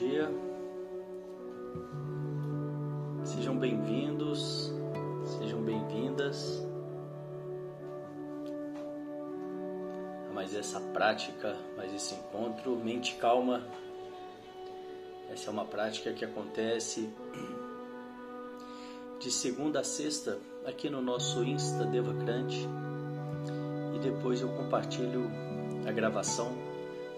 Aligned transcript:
dia. 0.00 0.28
Sejam 3.24 3.56
bem-vindos, 3.56 4.72
sejam 5.38 5.62
bem-vindas 5.62 6.66
a 10.28 10.32
mais 10.32 10.54
essa 10.54 10.80
prática, 10.80 11.56
mais 11.76 11.94
esse 11.94 12.14
encontro. 12.14 12.76
Mente 12.76 13.14
calma. 13.16 13.64
Essa 15.30 15.50
é 15.50 15.52
uma 15.52 15.64
prática 15.64 16.12
que 16.12 16.24
acontece 16.24 17.08
de 19.20 19.30
segunda 19.30 19.80
a 19.80 19.84
sexta 19.84 20.38
aqui 20.66 20.90
no 20.90 21.00
nosso 21.00 21.42
Insta 21.44 21.84
Devacrante 21.84 22.68
e 23.94 23.98
depois 24.00 24.40
eu 24.40 24.48
compartilho 24.48 25.30
a 25.86 25.92
gravação 25.92 26.52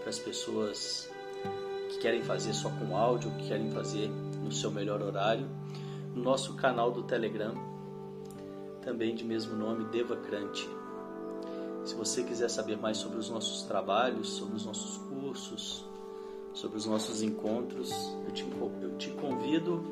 para 0.00 0.10
as 0.10 0.18
pessoas 0.18 1.10
que 1.96 2.02
querem 2.02 2.22
fazer 2.22 2.52
só 2.52 2.68
com 2.70 2.96
áudio, 2.96 3.30
que 3.32 3.48
querem 3.48 3.70
fazer 3.70 4.08
no 4.42 4.52
seu 4.52 4.70
melhor 4.70 5.02
horário, 5.02 5.48
no 6.14 6.22
nosso 6.22 6.54
canal 6.54 6.90
do 6.92 7.02
Telegram, 7.02 7.54
também 8.82 9.14
de 9.14 9.24
mesmo 9.24 9.56
nome, 9.56 9.84
Devacrante. 9.86 10.68
Se 11.84 11.94
você 11.94 12.22
quiser 12.22 12.48
saber 12.50 12.76
mais 12.76 12.98
sobre 12.98 13.18
os 13.18 13.30
nossos 13.30 13.62
trabalhos, 13.62 14.28
sobre 14.28 14.56
os 14.56 14.66
nossos 14.66 14.98
cursos, 15.08 15.84
sobre 16.52 16.76
os 16.76 16.86
nossos 16.86 17.22
encontros, 17.22 17.90
eu 18.26 18.32
te, 18.32 18.46
eu 18.82 18.96
te 18.98 19.10
convido 19.12 19.82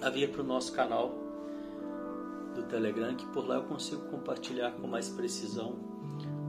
a 0.00 0.10
vir 0.10 0.30
para 0.30 0.42
o 0.42 0.44
nosso 0.44 0.72
canal 0.72 1.12
do 2.54 2.62
Telegram, 2.64 3.14
que 3.14 3.26
por 3.26 3.46
lá 3.46 3.56
eu 3.56 3.64
consigo 3.64 4.02
compartilhar 4.10 4.72
com 4.72 4.86
mais 4.86 5.08
precisão 5.08 5.74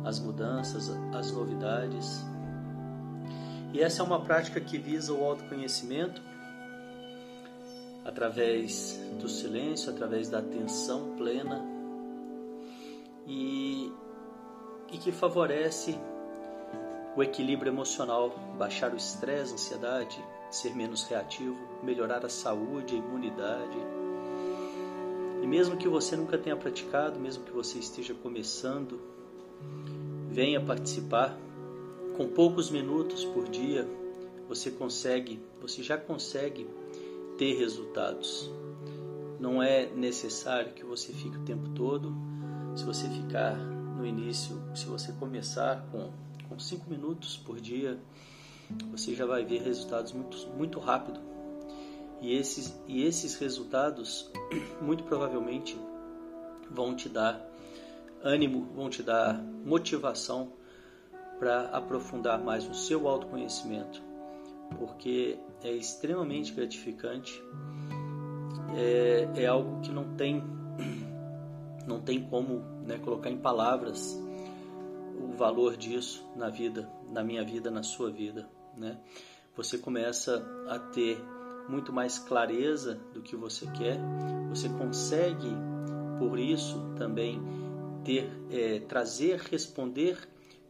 as 0.04 0.20
mudanças, 0.20 0.90
as 1.14 1.32
novidades 1.32 2.24
e 3.74 3.82
essa 3.82 4.02
é 4.02 4.06
uma 4.06 4.22
prática 4.22 4.60
que 4.60 4.78
visa 4.78 5.14
o 5.14 5.24
autoconhecimento 5.24 6.22
através 8.06 9.00
do 9.20 9.28
silêncio, 9.28 9.92
através 9.92 10.30
da 10.30 10.40
atenção 10.40 11.16
plena 11.18 11.64
e, 13.28 13.92
e 14.92 14.98
que 14.98 15.12
favorece 15.12 16.00
o 17.16 17.22
equilíbrio 17.22 17.72
emocional, 17.72 18.30
baixar 18.58 18.94
o 18.94 18.96
estresse, 18.96 19.52
a 19.52 19.56
ansiedade, 19.56 20.24
ser 20.50 20.74
menos 20.76 21.04
reativo, 21.04 21.58
melhorar 21.84 22.26
a 22.26 22.30
saúde, 22.30 22.96
a 22.96 22.98
imunidade. 22.98 23.78
E 25.44 25.48
mesmo 25.48 25.76
que 25.76 25.88
você 25.88 26.16
nunca 26.16 26.38
tenha 26.38 26.56
praticado, 26.56 27.20
mesmo 27.20 27.44
que 27.44 27.52
você 27.52 27.80
esteja 27.80 28.14
começando, 28.14 29.02
venha 30.30 30.62
participar 30.62 31.38
com 32.18 32.28
poucos 32.28 32.72
minutos 32.72 33.24
por 33.24 33.48
dia, 33.48 33.88
você 34.50 34.72
consegue, 34.72 35.40
você 35.62 35.84
já 35.84 35.96
consegue 35.98 36.68
ter 37.38 37.54
resultados. 37.54 38.52
Não 39.40 39.62
é 39.62 39.86
necessário 39.86 40.74
que 40.74 40.84
você 40.84 41.14
fique 41.14 41.38
o 41.38 41.44
tempo 41.44 41.70
todo. 41.70 42.12
Se 42.76 42.84
você 42.84 43.08
ficar 43.08 43.56
no 43.56 44.04
início, 44.04 44.60
se 44.76 44.88
você 44.88 45.12
começar 45.14 45.88
com, 45.92 46.10
com 46.50 46.58
cinco 46.58 46.90
minutos 46.90 47.38
por 47.38 47.62
dia, 47.62 48.00
você 48.92 49.14
já 49.14 49.28
vai 49.28 49.46
ver 49.46 49.62
resultados 49.62 50.12
muito, 50.12 50.38
muito 50.58 50.80
rápido. 50.80 51.20
E 52.20 52.36
esses, 52.36 52.76
e 52.88 53.04
esses 53.04 53.36
resultados, 53.36 54.32
muito 54.82 55.04
provavelmente, 55.04 55.80
vão 56.72 56.96
te 56.96 57.08
dar 57.08 57.48
ânimo, 58.24 58.68
vão 58.76 58.90
te 58.90 59.04
dar 59.04 59.40
motivação 59.64 60.52
para 61.40 61.68
aprofundar 61.70 62.40
mais 62.44 62.68
o 62.68 62.74
seu 62.74 63.08
autoconhecimento, 63.08 64.02
porque 64.78 65.38
é 65.64 65.72
extremamente 65.72 66.54
gratificante, 66.54 67.42
é, 68.76 69.44
é 69.44 69.46
algo 69.46 69.82
que 69.82 69.92
não 69.92 70.16
tem, 70.16 70.44
não 71.88 72.02
tem 72.02 72.22
como 72.28 72.60
né, 72.86 72.98
colocar 72.98 73.30
em 73.30 73.38
palavras 73.38 74.20
o 75.20 75.36
valor 75.36 75.76
disso 75.76 76.26
na 76.36 76.50
vida, 76.50 76.90
na 77.12 77.24
minha 77.24 77.44
vida, 77.44 77.72
na 77.72 77.84
sua 77.84 78.12
vida. 78.12 78.48
Né? 78.76 78.98
Você 79.56 79.78
começa 79.78 80.46
a 80.68 80.78
ter 80.78 81.20
muito 81.68 81.92
mais 81.92 82.18
clareza 82.20 83.00
do 83.14 83.22
que 83.22 83.36
você 83.36 83.66
quer, 83.68 84.00
você 84.50 84.70
consegue, 84.70 85.50
por 86.20 86.40
isso, 86.40 86.94
também 86.96 87.42
ter, 88.04 88.30
é, 88.50 88.80
trazer, 88.80 89.40
responder 89.40 90.18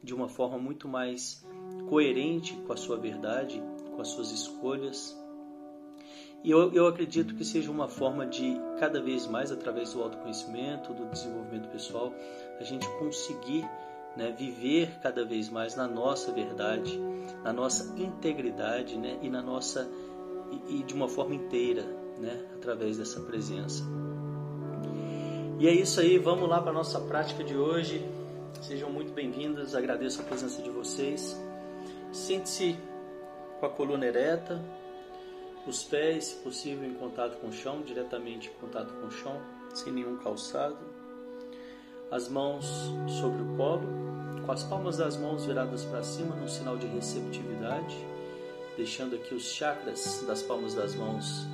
de 0.04 0.14
uma 0.14 0.28
forma 0.28 0.58
muito 0.58 0.88
mais 0.88 1.46
coerente 1.90 2.54
com 2.66 2.74
a 2.74 2.78
sua 2.78 2.98
verdade, 2.98 3.62
com 3.96 4.02
as 4.02 4.10
suas 4.10 4.32
escolhas. 4.32 5.18
E 6.44 6.52
eu, 6.52 6.72
eu 6.72 6.88
acredito 6.88 7.36
que 7.36 7.44
seja 7.44 7.72
uma 7.72 7.88
forma 7.88 8.26
de, 8.26 8.58
cada 8.80 9.02
vez 9.02 9.28
mais, 9.28 9.52
através 9.52 9.94
do 9.94 10.02
autoconhecimento, 10.02 10.94
do 10.94 11.06
desenvolvimento 11.08 11.68
pessoal, 11.70 12.14
a 12.60 12.64
gente 12.64 12.88
conseguir 13.00 13.68
né, 14.16 14.34
viver 14.38 15.00
cada 15.02 15.26
vez 15.26 15.50
mais 15.50 15.76
na 15.76 15.88
nossa 15.88 16.32
verdade, 16.32 17.00
na 17.44 17.52
nossa 17.52 17.94
integridade 18.00 18.98
né, 18.98 19.18
e 19.22 19.30
na 19.30 19.42
nossa 19.42 19.88
e, 20.70 20.80
e 20.80 20.84
de 20.84 20.94
uma 20.94 21.08
forma 21.08 21.36
inteira, 21.36 21.84
né, 22.20 22.46
através 22.56 22.98
dessa 22.98 23.20
presença. 23.22 23.84
E 25.60 25.68
é 25.68 25.72
isso 25.72 26.00
aí, 26.00 26.20
vamos 26.20 26.48
lá 26.48 26.62
para 26.62 26.70
a 26.70 26.74
nossa 26.74 27.00
prática 27.00 27.44
de 27.44 27.58
hoje. 27.58 28.04
Sejam 28.62 28.92
muito 28.92 29.14
bem-vindas, 29.14 29.76
agradeço 29.76 30.22
a 30.22 30.26
presença 30.26 30.62
de 30.62 30.70
vocês. 30.70 31.40
Sente-se 32.12 32.78
com 33.60 33.66
a 33.66 33.70
coluna 33.70 34.06
ereta, 34.06 34.62
os 35.66 35.84
pés, 35.84 36.26
se 36.26 36.36
possível, 36.38 36.84
em 36.90 36.94
contato 36.96 37.38
com 37.40 37.48
o 37.48 37.54
chão, 37.54 37.82
diretamente 37.82 38.50
em 38.50 38.60
contato 38.60 38.94
com 38.94 39.08
o 39.08 39.12
chão, 39.12 39.40
sem 39.74 39.94
nenhum 39.94 40.18
calçado. 40.18 40.78
As 42.12 42.28
mãos 42.28 42.66
sobre 43.20 43.42
o 43.42 43.56
colo, 43.56 43.88
com 44.46 44.52
as 44.52 44.64
palmas 44.64 44.98
das 44.98 45.16
mãos 45.18 45.46
viradas 45.46 45.86
para 45.86 46.04
cima, 46.04 46.36
num 46.36 46.48
sinal 46.48 46.78
de 46.78 46.88
receptividade, 46.88 47.96
deixando 48.76 49.16
aqui 49.16 49.34
os 49.34 49.44
chakras 49.44 50.24
das 50.28 50.42
palmas 50.42 50.74
das 50.74 50.94
mãos 50.94 51.46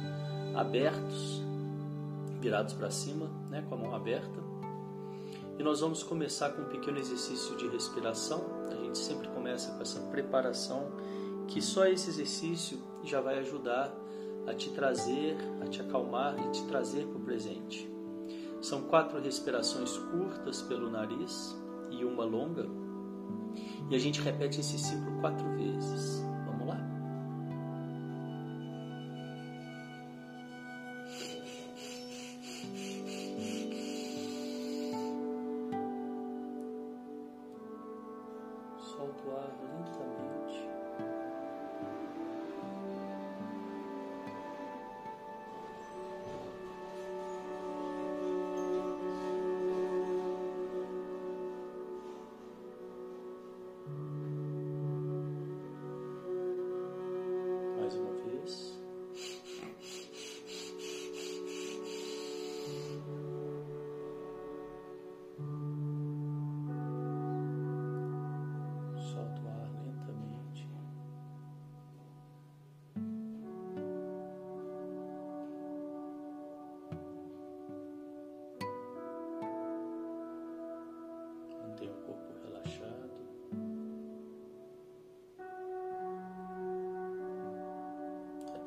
abertos, 0.56 1.41
virados 2.40 2.74
para 2.74 2.90
cima, 2.90 3.30
né, 3.50 3.64
com 3.70 3.75
a 3.75 3.78
mão 3.78 3.96
aberta. 3.96 4.43
E 5.58 5.64
nós 5.64 5.81
vamos 5.81 6.02
começar 6.02 6.50
com 6.52 6.64
um 6.64 6.66
pequeno 6.66 6.97
exercício 6.97 7.56
de 7.56 7.68
respiração. 7.68 8.44
A 8.72 8.75
gente 8.75 8.97
sempre 8.97 9.28
começa 9.30 9.72
com 9.72 9.81
essa 9.81 10.00
preparação, 10.00 10.91
que 11.47 11.62
só 11.62 11.86
esse 11.86 12.09
exercício 12.09 12.80
já 13.03 13.22
vai 13.22 13.40
ajudar 13.40 13.96
a 14.47 14.53
te 14.53 14.72
trazer, 14.72 15.38
a 15.62 15.68
te 15.68 15.81
acalmar 15.81 16.36
e 16.40 16.52
te 16.52 16.64
trazer 16.64 17.06
para 17.06 17.18
o 17.18 17.22
presente. 17.22 17.90
São 18.62 18.84
quatro 18.84 19.22
respirações 19.22 19.97
curtas 19.97 20.62
pelo 20.62 20.90
nariz 20.90 21.56
e 21.91 22.03
uma 22.03 22.24
longa. 22.24 22.68
E 23.90 23.96
a 23.96 24.00
gente 24.00 24.22
repete 24.22 24.59
esse 24.59 24.80
ciclo 24.80 25.20
quatro 25.22 25.47
vezes. 25.56 26.33
toi, 39.23 39.40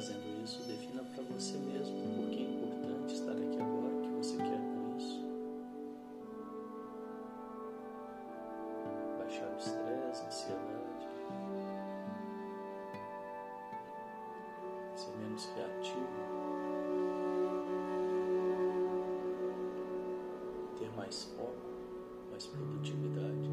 Fazendo 0.00 0.42
isso, 0.42 0.62
defina 0.62 1.02
para 1.14 1.22
você 1.24 1.58
mesmo 1.58 1.94
por 2.16 2.30
que 2.30 2.38
é 2.38 2.48
importante 2.48 3.12
estar 3.12 3.32
aqui 3.32 3.60
agora, 3.60 3.94
o 3.94 4.00
que 4.00 4.08
você 4.16 4.36
quer 4.38 4.56
com 4.56 4.96
isso. 4.96 5.22
Baixar 9.18 9.52
o 9.52 9.58
estresse, 9.58 10.22
a 10.22 10.26
ansiedade. 10.26 11.06
Ser 14.96 15.16
menos 15.18 15.44
reativo. 15.54 16.08
Ter 20.78 20.90
mais 20.96 21.24
foco, 21.24 21.56
mais 22.30 22.46
produtividade. 22.46 23.49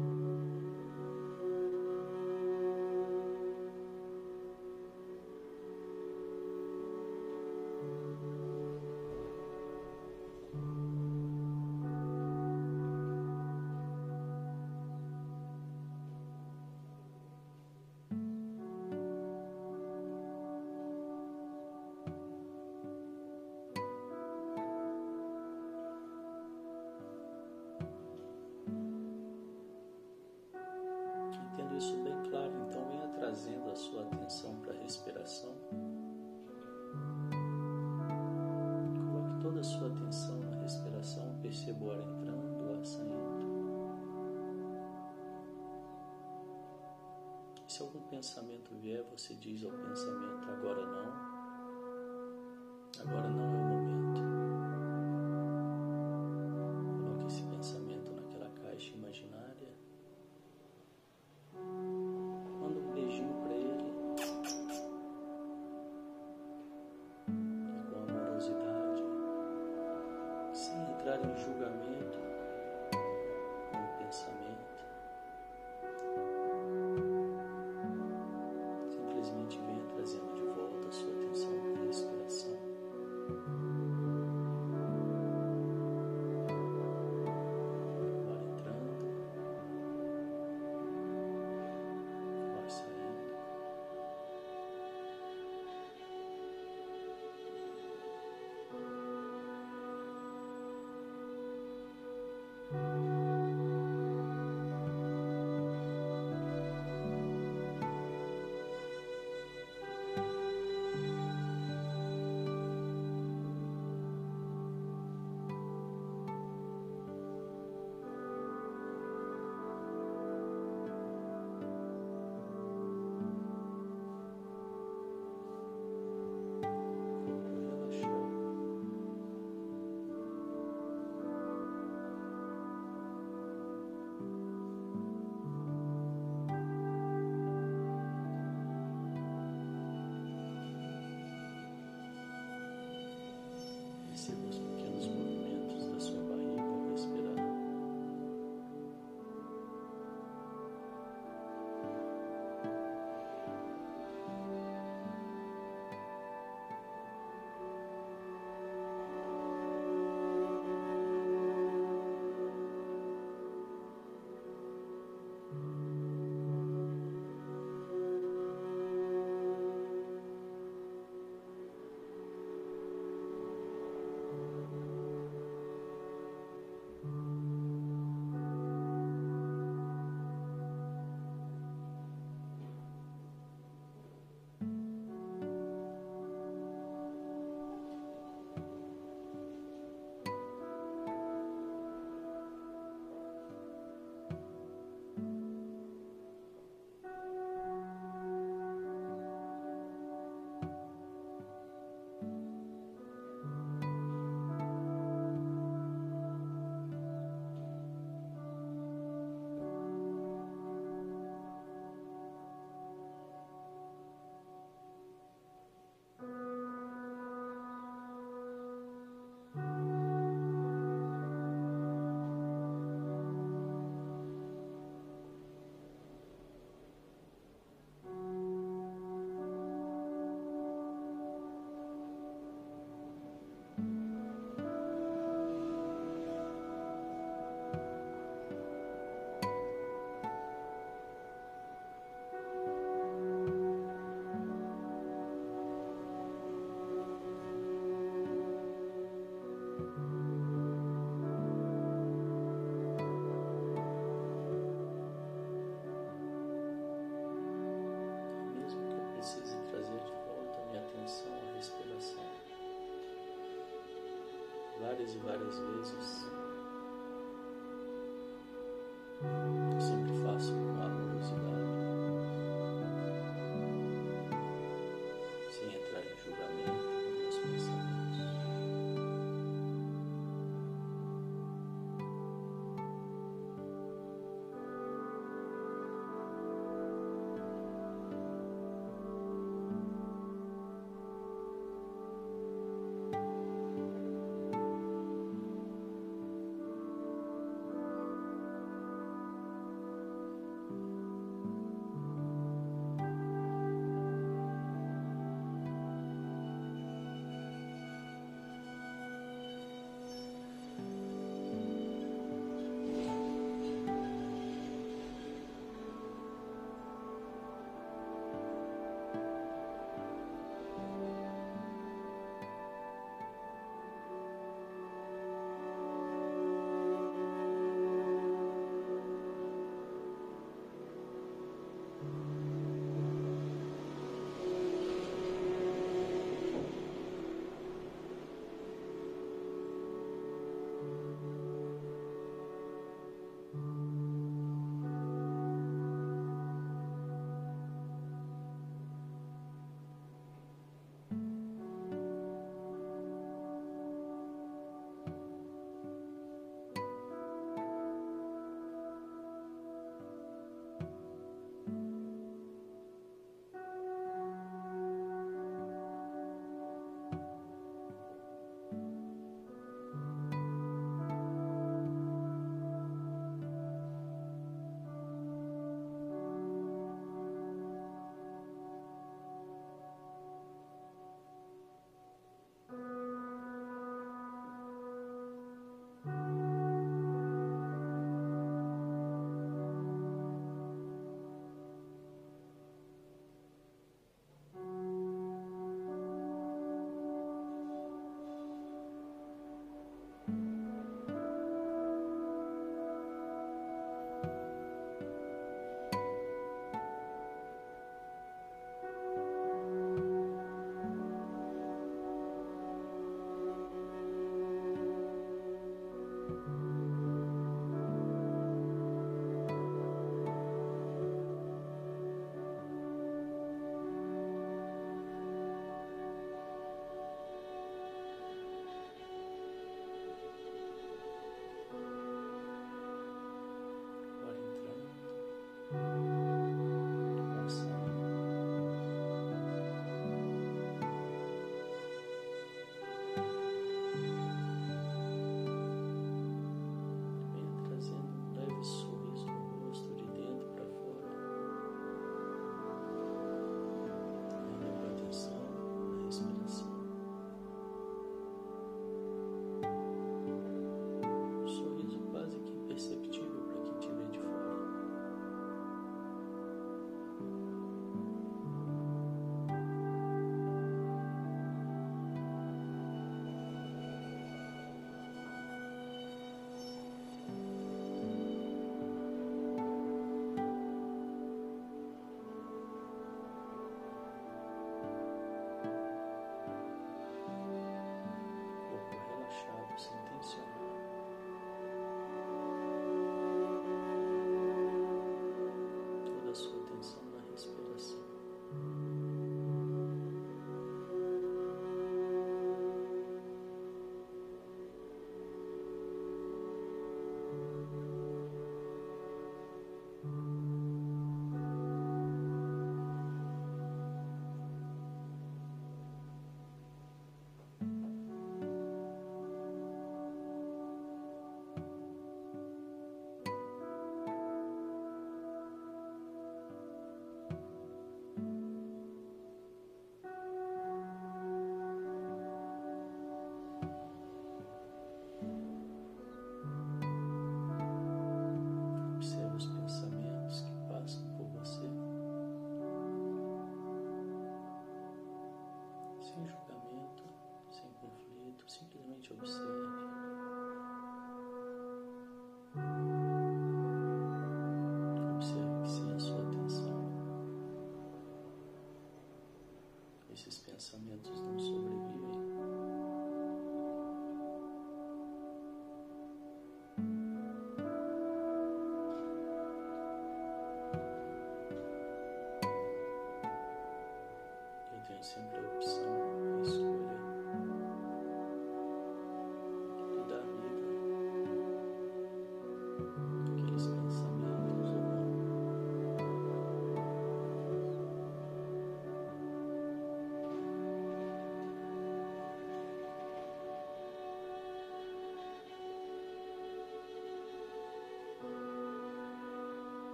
Toda 39.58 39.60
a 39.60 39.62
sua 39.62 39.88
atenção 39.88 40.38
na 40.38 40.62
respiração, 40.62 41.38
perceba 41.42 41.84
o 41.84 41.90
ar 41.90 41.98
entrando, 41.98 42.64
o 42.64 42.74
ar 42.74 42.84
saindo. 42.84 43.38
E 47.66 47.72
se 47.72 47.82
algum 47.82 48.00
pensamento 48.02 48.74
vier, 48.76 49.04
você 49.10 49.34
diz 49.34 49.64
ao 49.64 49.72
pensamento: 49.72 50.50
agora 50.50 50.86
não, 50.86 51.12
agora 53.00 53.28
não 53.28 53.42
é 53.42 53.67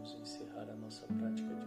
vamos 0.00 0.14
encerrar 0.14 0.70
a 0.70 0.76
nossa 0.76 1.06
prática 1.06 1.59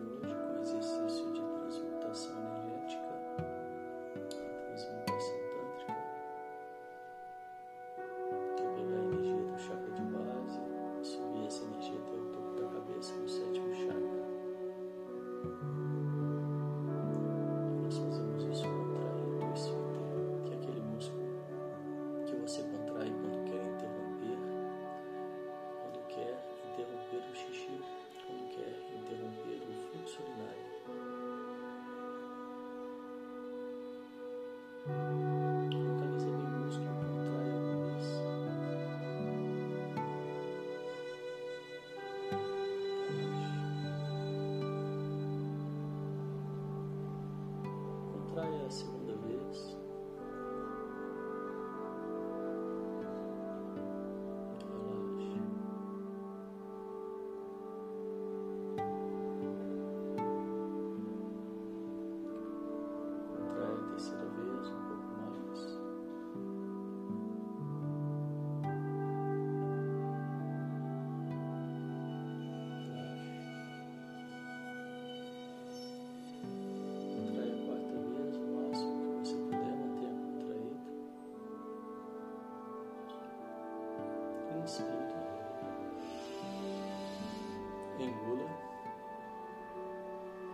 Engula, 88.04 88.46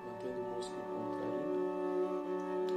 mantendo 0.05 0.41
o 0.41 0.55
músculo 0.55 0.83
contraído. 0.93 1.59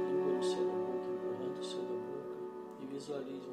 Engula 0.09 0.39
o 0.39 0.43
céu 0.43 0.65
da 0.65 0.73
boca, 0.73 1.09
empurrando 1.13 1.59
o 1.59 1.63
céu 1.63 1.83
da 1.83 1.93
boca 1.93 2.37
e 2.79 2.85
visualize 2.87 3.52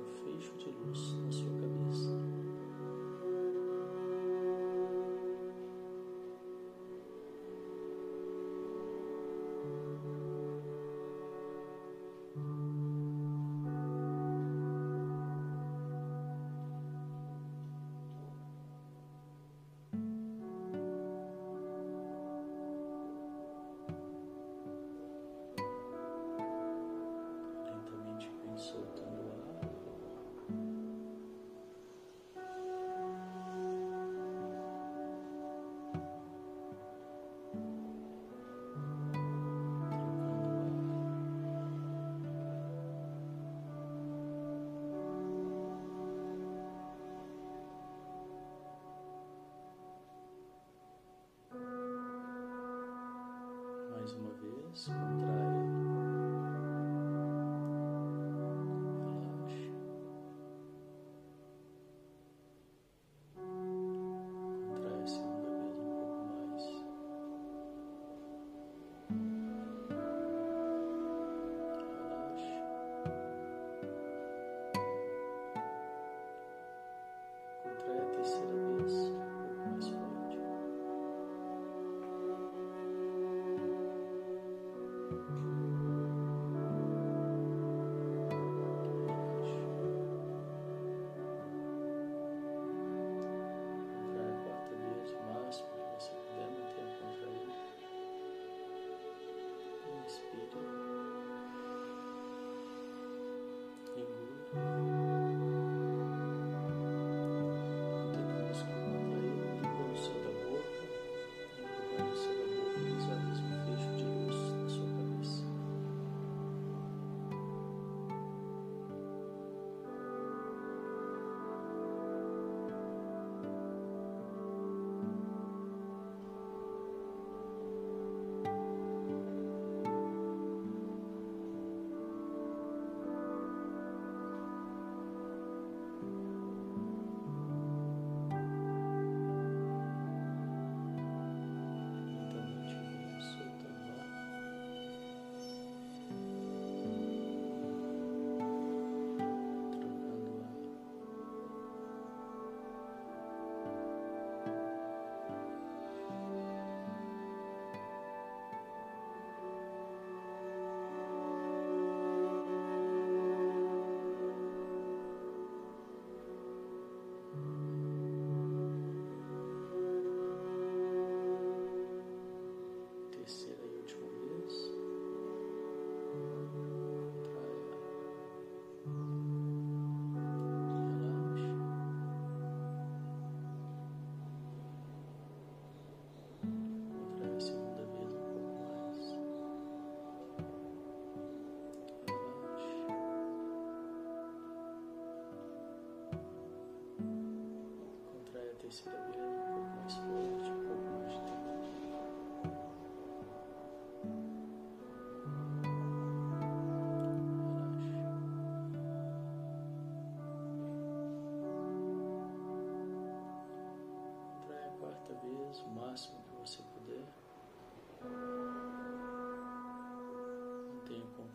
vez, 54.71 54.85
contraia. 54.87 55.30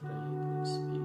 Dei 0.01 0.10
Deus 0.10 0.77
Filho. 0.77 1.05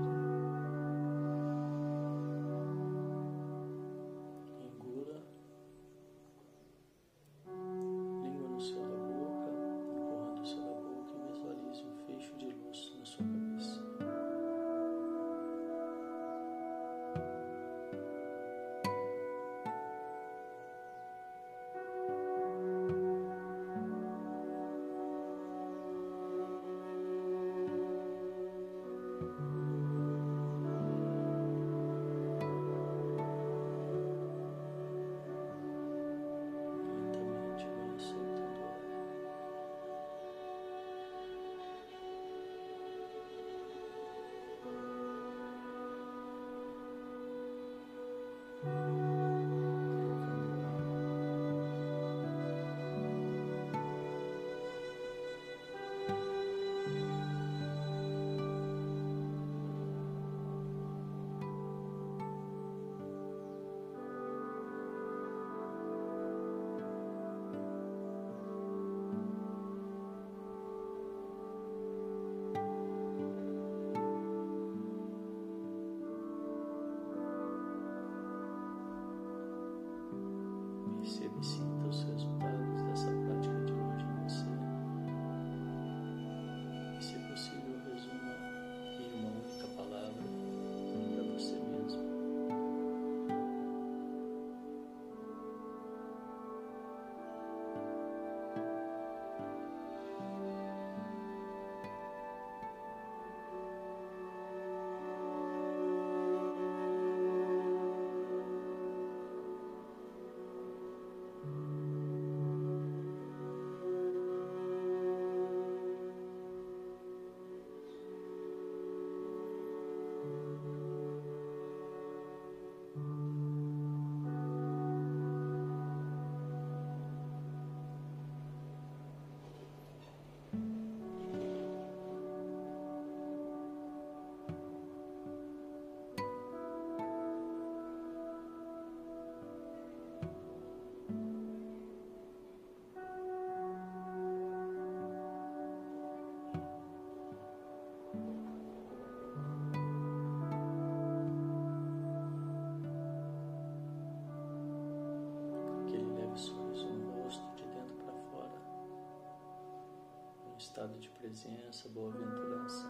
Estado 160.81 160.99
de 160.99 161.11
presença, 161.11 161.91
boa-aventurança, 161.91 162.87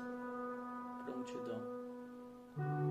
prontidão. 1.04 2.89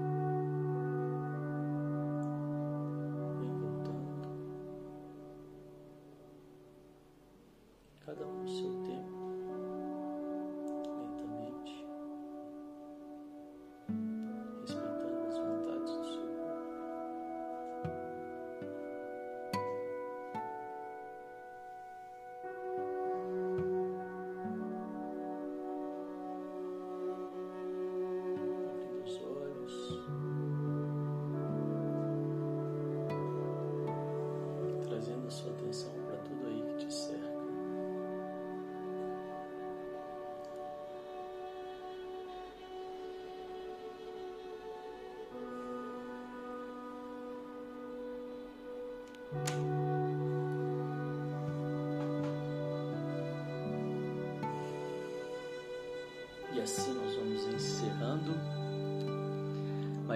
E 29.89 30.28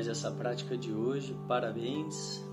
mais 0.03 0.07
essa 0.09 0.31
prática 0.31 0.77
de 0.77 0.91
hoje. 0.91 1.33
Parabéns! 1.47 2.43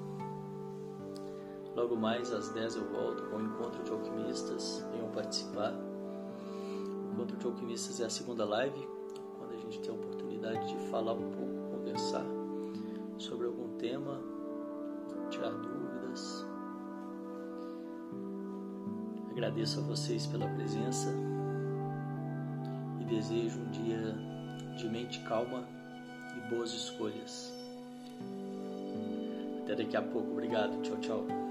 Logo 1.75 1.97
mais 1.97 2.33
às 2.33 2.51
10 2.51 2.77
eu 2.77 2.85
volto 2.93 3.25
com 3.25 3.39
o 3.39 3.41
Encontro 3.41 3.83
de 3.83 3.91
Alquimistas. 3.91 4.87
Venham 4.93 5.11
participar. 5.11 5.73
O 5.73 7.13
Encontro 7.13 7.37
de 7.37 7.45
Alquimistas 7.45 8.01
é 8.01 8.05
a 8.05 8.11
segunda 8.11 8.45
live, 8.45 8.87
quando 9.37 9.53
a 9.53 9.57
gente 9.57 9.81
tem 9.81 9.91
a 9.91 9.95
oportunidade 9.95 10.69
de 10.69 10.77
falar 10.91 11.15
um 11.15 11.29
pouco, 11.29 11.77
conversar 11.77 12.25
sobre 13.19 13.49
algum 13.49 13.77
tema, 13.79 14.21
tirar 15.29 15.51
dúvidas. 15.51 16.47
Agradeço 19.29 19.81
a 19.81 19.83
vocês 19.83 20.25
pela 20.25 20.47
presença 20.51 21.13
e 23.01 23.05
desejo 23.07 23.59
um 23.59 23.71
dia 23.73 24.15
de 24.77 24.89
mente 24.89 25.19
calma 25.25 25.80
e 26.37 26.55
boas 26.55 26.73
escolhas. 26.73 27.53
Até 29.63 29.77
daqui 29.77 29.97
a 29.97 30.03
pouco. 30.03 30.31
Obrigado. 30.31 30.81
Tchau, 30.83 30.97
tchau. 30.99 31.50